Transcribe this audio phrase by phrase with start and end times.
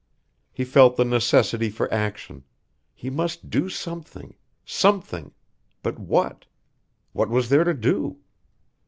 [0.51, 2.43] He felt the necessity for action.
[2.95, 4.33] He must do something
[4.65, 5.31] something,
[5.83, 6.47] but what?
[7.13, 8.17] What was there to do?